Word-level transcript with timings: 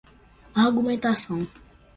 argumentação 0.55 1.45